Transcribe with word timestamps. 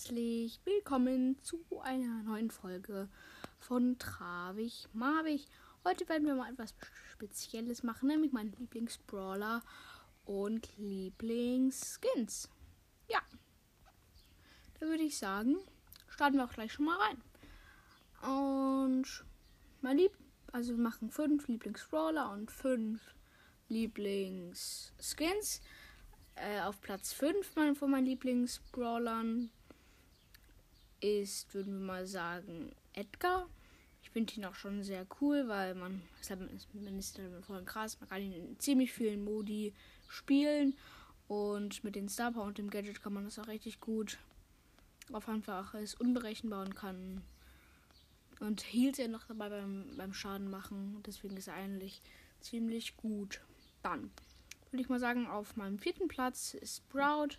herzlich 0.00 0.58
willkommen 0.64 1.36
zu 1.42 1.62
einer 1.82 2.22
neuen 2.22 2.50
Folge 2.50 3.10
von 3.58 3.98
Travig 3.98 4.88
Marvig. 4.94 5.46
Heute 5.84 6.08
werden 6.08 6.26
wir 6.26 6.34
mal 6.34 6.50
etwas 6.50 6.74
Spezielles 7.12 7.82
machen, 7.82 8.08
nämlich 8.08 8.32
meine 8.32 8.48
Lieblingsbrawler 8.48 9.62
und 10.24 10.70
Lieblingsskins. 10.78 12.48
Ja, 13.10 13.20
da 14.78 14.86
würde 14.86 15.02
ich 15.02 15.18
sagen, 15.18 15.58
starten 16.08 16.38
wir 16.38 16.46
auch 16.46 16.54
gleich 16.54 16.72
schon 16.72 16.86
mal 16.86 16.96
rein. 16.96 17.20
Und 18.22 19.26
mein 19.82 19.98
Lieb, 19.98 20.16
also 20.50 20.78
wir 20.78 20.82
machen 20.82 21.10
fünf 21.10 21.46
Lieblingsbrawler 21.46 22.32
und 22.32 22.50
fünf 22.50 23.02
Lieblingsskins 23.68 25.60
äh, 26.36 26.62
auf 26.62 26.80
Platz 26.80 27.12
5 27.12 27.54
mein, 27.54 27.76
von 27.76 27.90
meinen 27.90 28.06
Lieblingsbrawlern 28.06 29.50
ist, 31.00 31.52
würden 31.54 31.80
wir 31.80 31.86
mal 31.86 32.06
sagen, 32.06 32.72
Edgar. 32.94 33.46
Ich 34.02 34.10
finde 34.10 34.34
ihn 34.34 34.44
auch 34.44 34.54
schon 34.54 34.82
sehr 34.82 35.06
cool, 35.20 35.46
weil 35.46 35.74
man, 35.74 36.02
man 36.74 36.98
ist 36.98 37.18
damit 37.18 37.44
voll 37.44 37.64
krass, 37.64 37.98
man 38.00 38.08
kann 38.08 38.22
ihn 38.22 38.32
in 38.32 38.58
ziemlich 38.58 38.92
vielen 38.92 39.24
Modi 39.24 39.72
spielen 40.08 40.74
und 41.28 41.84
mit 41.84 41.94
den 41.94 42.08
Star 42.08 42.32
Power 42.32 42.44
und 42.44 42.58
dem 42.58 42.70
Gadget 42.70 43.02
kann 43.02 43.12
man 43.12 43.24
das 43.24 43.38
auch 43.38 43.46
richtig 43.46 43.80
gut 43.80 44.18
auf 45.12 45.28
einfach 45.28 45.74
ist 45.74 46.00
unberechenbar 46.00 46.64
und 46.64 46.74
kann 46.74 47.22
und 48.40 48.62
hielt 48.62 48.98
er 48.98 49.08
noch 49.08 49.24
dabei 49.24 49.50
beim, 49.50 49.84
beim 49.96 50.14
Schaden 50.14 50.48
machen. 50.48 51.02
Deswegen 51.04 51.36
ist 51.36 51.48
er 51.48 51.54
eigentlich 51.54 52.00
ziemlich 52.40 52.96
gut. 52.96 53.40
Dann 53.82 54.10
würde 54.70 54.82
ich 54.82 54.88
mal 54.88 55.00
sagen, 55.00 55.26
auf 55.26 55.56
meinem 55.56 55.78
vierten 55.78 56.08
Platz 56.08 56.54
ist 56.54 56.78
Sprout, 56.78 57.36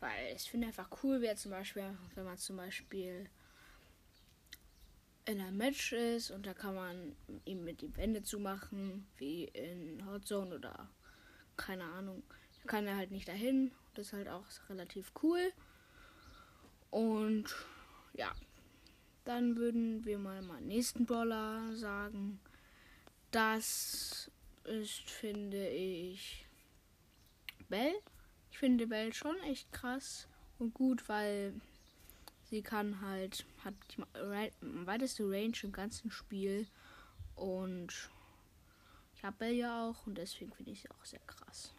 weil 0.00 0.34
ich 0.34 0.50
finde 0.50 0.68
einfach 0.68 0.88
cool 1.02 1.20
wäre 1.20 1.36
zum 1.36 1.50
Beispiel, 1.50 1.96
wenn 2.14 2.24
man 2.24 2.38
zum 2.38 2.56
Beispiel 2.56 3.28
in 5.24 5.40
einem 5.40 5.58
Match 5.58 5.92
ist 5.92 6.30
und 6.30 6.46
da 6.46 6.54
kann 6.54 6.74
man 6.74 7.16
ihm 7.44 7.64
mit 7.64 7.82
die 7.82 7.94
Wände 7.96 8.22
zumachen, 8.22 9.06
wie 9.18 9.44
in 9.44 10.04
Hot 10.06 10.26
Zone 10.26 10.54
oder 10.54 10.88
keine 11.56 11.84
Ahnung. 11.84 12.22
Da 12.62 12.68
kann 12.70 12.86
er 12.86 12.96
halt 12.96 13.10
nicht 13.10 13.28
dahin. 13.28 13.72
Das 13.94 14.06
ist 14.06 14.12
halt 14.14 14.28
auch 14.28 14.44
relativ 14.70 15.12
cool. 15.22 15.52
Und 16.90 17.54
ja, 18.14 18.32
dann 19.24 19.56
würden 19.56 20.04
wir 20.06 20.18
mal 20.18 20.40
meinen 20.40 20.68
nächsten 20.68 21.04
Brawler 21.04 21.76
sagen. 21.76 22.40
Das 23.30 24.30
ist, 24.64 25.10
finde 25.10 25.68
ich, 25.68 26.46
Bell. 27.68 27.92
Ich 28.50 28.58
finde 28.58 28.86
Bell 28.86 29.12
schon 29.12 29.38
echt 29.44 29.72
krass 29.72 30.26
und 30.58 30.74
gut, 30.74 31.08
weil 31.08 31.54
sie 32.50 32.62
kann 32.62 33.00
halt, 33.00 33.44
hat 33.64 33.74
die 33.90 34.02
weiteste 34.86 35.24
Range 35.24 35.56
im 35.62 35.72
ganzen 35.72 36.10
Spiel. 36.10 36.66
Und 37.34 38.10
ich 39.14 39.24
habe 39.24 39.36
Bell 39.38 39.54
ja 39.54 39.88
auch 39.88 40.06
und 40.06 40.16
deswegen 40.18 40.52
finde 40.52 40.72
ich 40.72 40.82
sie 40.82 40.90
auch 40.90 41.04
sehr 41.04 41.20
krass. 41.26 41.72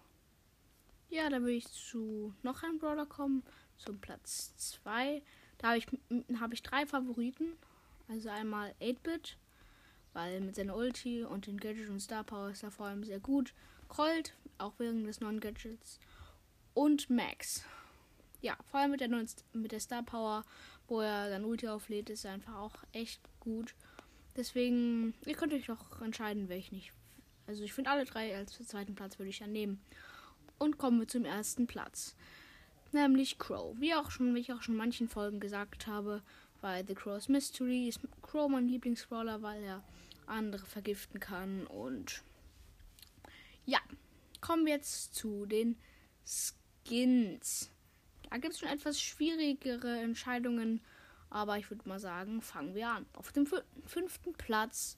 Ja, 1.09 1.30
da 1.30 1.42
will 1.42 1.56
ich 1.56 1.67
zu 1.67 2.34
noch 2.44 2.61
einem 2.64 2.78
Brawler 2.78 3.06
kommen, 3.06 3.44
zum 3.78 4.00
Platz 4.00 4.56
2. 4.58 5.22
Da 5.58 5.70
habe 5.70 5.78
ich, 5.78 5.88
hab 6.39 6.54
ich 6.54 6.61
drei 6.61 6.86
Favoriten. 6.86 7.54
Also 8.08 8.30
einmal 8.30 8.73
8-Bit, 8.81 9.38
weil 10.14 10.42
mit 10.42 10.56
seiner 10.56 10.76
Ulti 10.76 11.23
und 11.23 11.48
den 11.48 11.60
Gadget 11.60 11.89
und 11.89 11.99
Star 11.99 12.23
Power 12.23 12.49
ist 12.49 12.64
er 12.64 12.72
vor 12.72 12.88
allem 12.88 13.04
sehr 13.04 13.20
gut. 13.20 13.54
Colt, 13.88 14.33
auch 14.58 14.73
wegen 14.80 15.04
des 15.05 15.20
neuen 15.20 15.39
Gadgets. 15.39 15.99
Und 16.73 17.09
Max. 17.09 17.63
Ja, 18.41 18.57
vor 18.69 18.80
allem 18.80 18.91
mit 18.91 19.02
der, 19.02 19.09
mit 19.53 19.71
der 19.71 19.80
Star 19.80 20.03
Power, 20.03 20.45
wo 20.87 21.02
er 21.02 21.30
dann 21.30 21.43
Ulti 21.43 21.67
auflädt, 21.67 22.09
ist 22.09 22.25
er 22.25 22.33
einfach 22.33 22.55
auch 22.55 22.75
echt 22.93 23.21
gut. 23.39 23.75
Deswegen, 24.35 25.13
ihr 25.25 25.35
könnt 25.35 25.53
euch 25.53 25.65
doch 25.65 26.02
entscheiden, 26.02 26.47
welchen 26.47 26.75
ich. 26.75 26.93
Also 27.47 27.63
ich 27.63 27.73
finde 27.73 27.89
alle 27.89 28.05
drei 28.05 28.35
als 28.35 28.57
zweiten 28.67 28.95
Platz 28.95 29.19
würde 29.19 29.30
ich 29.30 29.39
dann 29.39 29.52
nehmen. 29.52 29.81
Und 30.57 30.77
kommen 30.77 30.99
wir 30.99 31.07
zum 31.07 31.25
ersten 31.25 31.67
Platz. 31.67 32.15
Nämlich 32.91 33.37
Crow. 33.39 33.75
Wie 33.80 33.93
auch 33.93 34.11
schon, 34.11 34.33
wie 34.36 34.39
ich 34.39 34.53
auch 34.53 34.61
schon 34.61 34.75
in 34.75 34.80
manchen 34.80 35.09
Folgen 35.09 35.39
gesagt 35.39 35.87
habe, 35.87 36.21
bei 36.61 36.83
The 36.86 36.95
Crow's 36.95 37.30
Mystery 37.30 37.87
ist 37.87 37.99
Crow 38.21 38.49
mein 38.49 38.67
Lieblingsbrawler, 38.67 39.41
weil 39.41 39.63
er 39.63 39.83
andere 40.25 40.65
vergiften 40.65 41.19
kann 41.19 41.65
und 41.67 42.23
ja, 43.65 43.80
kommen 44.41 44.65
wir 44.65 44.73
jetzt 44.73 45.15
zu 45.15 45.45
den 45.45 45.77
Skins. 46.25 46.58
Da 48.30 48.38
gibt 48.38 48.54
es 48.54 48.60
schon 48.60 48.70
etwas 48.70 49.02
schwierigere 49.02 50.00
Entscheidungen, 50.00 50.82
aber 51.30 51.58
ich 51.58 51.70
würde 51.70 51.88
mal 51.88 52.00
sagen, 52.00 52.42
fangen 52.42 52.76
wir 52.76 52.89
an. 52.89 53.05
Auf 53.14 53.32
dem 53.32 53.48
fünften 53.86 54.33
Platz 54.33 54.98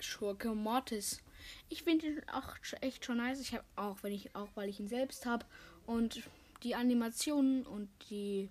Schurke 0.00 0.54
Mortis. 0.54 1.22
Ich 1.68 1.82
finde 1.84 2.06
ihn 2.06 2.22
auch 2.32 2.56
echt 2.80 3.04
schon 3.04 3.18
nice. 3.18 3.40
Ich 3.40 3.52
habe 3.52 3.64
auch, 3.76 4.02
wenn 4.02 4.12
ich 4.12 4.34
auch, 4.34 4.48
weil 4.54 4.68
ich 4.68 4.80
ihn 4.80 4.88
selbst 4.88 5.26
habe 5.26 5.46
und 5.86 6.22
die 6.62 6.74
Animationen 6.74 7.66
und 7.66 7.88
die 8.10 8.48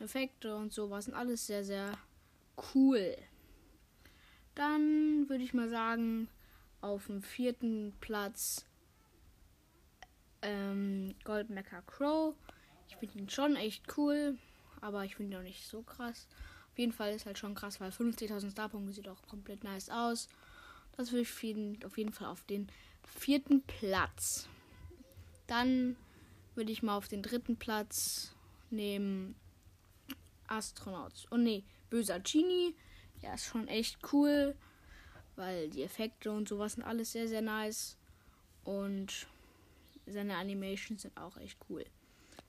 Effekte 0.00 0.56
und 0.56 0.72
sowas 0.72 1.06
sind 1.06 1.14
alles 1.14 1.46
sehr 1.46 1.64
sehr 1.64 1.96
cool. 2.74 3.16
Dann 4.54 5.28
würde 5.28 5.44
ich 5.44 5.54
mal 5.54 5.68
sagen, 5.68 6.28
auf 6.80 7.06
dem 7.06 7.22
vierten 7.22 7.92
Platz 8.00 8.66
ähm, 10.44 11.14
Gold 11.24 11.50
Mecha 11.50 11.82
Crow. 11.82 12.34
Ich 12.88 12.96
finde 12.96 13.18
ihn 13.18 13.28
schon 13.28 13.56
echt 13.56 13.96
cool, 13.96 14.38
aber 14.80 15.04
ich 15.04 15.16
finde 15.16 15.32
ihn 15.32 15.40
auch 15.40 15.44
nicht 15.44 15.66
so 15.66 15.82
krass. 15.82 16.28
Auf 16.72 16.78
jeden 16.78 16.92
Fall 16.92 17.12
ist 17.14 17.26
halt 17.26 17.38
schon 17.38 17.54
krass, 17.54 17.80
weil 17.80 17.90
50.000 17.90 18.52
Starpunkte 18.52 18.92
sieht 18.92 19.08
auch 19.08 19.22
komplett 19.26 19.64
nice 19.64 19.90
aus. 19.90 20.28
Das 20.96 21.12
würde 21.12 21.22
ich 21.22 21.84
auf 21.84 21.98
jeden 21.98 22.12
Fall 22.12 22.28
auf 22.28 22.44
den 22.44 22.68
vierten 23.04 23.62
Platz. 23.62 24.48
Dann 25.46 25.96
würde 26.54 26.72
ich 26.72 26.82
mal 26.82 26.96
auf 26.96 27.08
den 27.08 27.22
dritten 27.22 27.56
Platz 27.56 28.34
nehmen 28.70 29.34
Astronauts. 30.46 31.26
Oh 31.30 31.36
ne, 31.36 31.64
böser 31.90 32.20
Genie. 32.20 32.74
Ja, 33.22 33.34
ist 33.34 33.46
schon 33.46 33.68
echt 33.68 33.98
cool 34.12 34.54
weil 35.36 35.68
die 35.68 35.82
Effekte 35.82 36.30
und 36.30 36.48
sowas 36.48 36.74
sind 36.74 36.84
alles 36.84 37.12
sehr, 37.12 37.28
sehr 37.28 37.42
nice. 37.42 37.96
Und 38.64 39.26
seine 40.06 40.36
Animations 40.36 41.02
sind 41.02 41.16
auch 41.16 41.36
echt 41.36 41.58
cool. 41.68 41.84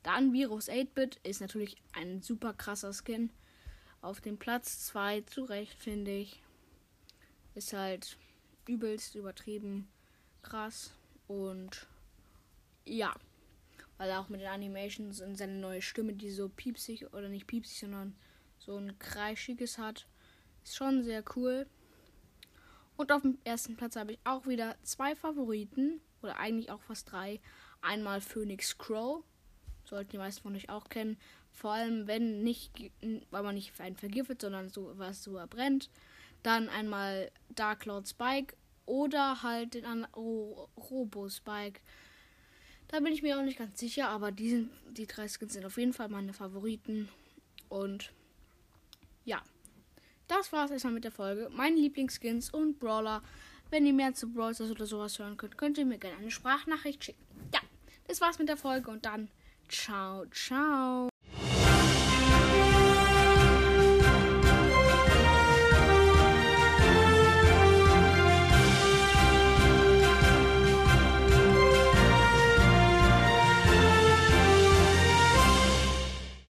Dann 0.03 0.33
Virus 0.33 0.69
8-Bit 0.69 1.19
ist 1.23 1.41
natürlich 1.41 1.77
ein 1.93 2.21
super 2.21 2.53
krasser 2.53 2.93
Skin. 2.93 3.31
Auf 4.01 4.21
dem 4.21 4.37
Platz 4.37 4.85
2 4.85 5.21
zu 5.21 5.45
Recht, 5.45 5.81
finde 5.81 6.11
ich. 6.11 6.41
Ist 7.55 7.73
halt 7.73 8.17
übelst 8.67 9.15
übertrieben 9.15 9.87
krass. 10.43 10.93
Und 11.27 11.87
ja, 12.85 13.15
weil 13.97 14.09
er 14.09 14.19
auch 14.19 14.29
mit 14.29 14.41
den 14.41 14.47
Animations 14.47 15.21
und 15.21 15.35
seine 15.35 15.53
neue 15.53 15.81
Stimme, 15.81 16.13
die 16.13 16.29
so 16.29 16.49
piepsig 16.49 17.13
oder 17.13 17.29
nicht 17.29 17.47
piepsig, 17.47 17.79
sondern 17.79 18.15
so 18.59 18.77
ein 18.77 18.97
kreischiges 18.99 19.77
hat, 19.77 20.05
ist 20.63 20.75
schon 20.75 21.03
sehr 21.03 21.23
cool. 21.35 21.65
Und 22.97 23.11
auf 23.11 23.23
dem 23.23 23.37
ersten 23.43 23.75
Platz 23.75 23.95
habe 23.95 24.13
ich 24.13 24.19
auch 24.23 24.47
wieder 24.47 24.75
zwei 24.83 25.15
Favoriten. 25.15 25.99
Oder 26.25 26.37
eigentlich 26.37 26.71
auch 26.71 26.81
fast 26.81 27.11
drei. 27.11 27.39
Einmal 27.81 28.21
Phoenix 28.21 28.77
Crow. 28.77 29.23
Sollten 29.85 30.11
die 30.11 30.17
meisten 30.17 30.41
von 30.41 30.55
euch 30.55 30.69
auch 30.69 30.89
kennen. 30.89 31.17
Vor 31.51 31.71
allem, 31.71 32.07
wenn 32.07 32.43
nicht, 32.43 32.71
weil 33.29 33.43
man 33.43 33.55
nicht 33.55 33.79
einen 33.79 33.95
vergiftet, 33.95 34.41
sondern 34.41 34.69
so 34.69 34.91
was 34.97 35.23
so 35.23 35.37
erbrennt. 35.37 35.89
Dann 36.43 36.69
einmal 36.69 37.31
Dark 37.49 37.81
Cloud 37.81 38.07
Spike 38.07 38.55
oder 38.85 39.41
halt 39.41 39.75
den 39.75 40.07
oh, 40.13 40.67
Robo 40.75 41.29
Spike. 41.29 41.79
Da 42.87 42.99
bin 42.99 43.13
ich 43.13 43.23
mir 43.23 43.39
auch 43.39 43.43
nicht 43.43 43.57
ganz 43.57 43.79
sicher, 43.79 44.09
aber 44.09 44.31
die, 44.31 44.49
sind, 44.49 44.71
die 44.91 45.07
drei 45.07 45.27
Skins 45.27 45.53
sind 45.53 45.65
auf 45.65 45.77
jeden 45.77 45.93
Fall 45.93 46.09
meine 46.09 46.33
Favoriten. 46.33 47.09
Und 47.69 48.11
ja 49.23 49.41
das 50.27 50.51
war's 50.51 50.71
erstmal 50.71 50.93
mit 50.93 51.03
der 51.03 51.11
Folge. 51.11 51.49
Meine 51.51 51.75
Lieblingsskins 51.75 52.49
und 52.49 52.79
Brawler. 52.79 53.21
Wenn 53.75 53.85
ihr 53.85 53.91
mehr 53.91 54.13
zu 54.13 54.31
Brawl 54.31 54.53
oder 54.71 54.85
sowas 54.85 55.19
hören 55.19 55.35
könnt, 55.35 55.57
könnt 55.57 55.77
ihr 55.77 55.85
mir 55.85 55.97
gerne 55.97 56.15
eine 56.15 56.31
Sprachnachricht 56.31 57.03
schicken. 57.03 57.21
Ja, 57.53 57.59
das 58.07 58.21
war's 58.21 58.39
mit 58.39 58.47
der 58.47 58.55
Folge 58.55 58.89
und 58.89 59.05
dann 59.05 59.27
ciao, 59.67 60.25
ciao. 60.27 61.09